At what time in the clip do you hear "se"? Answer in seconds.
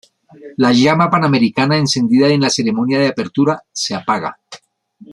3.71-3.93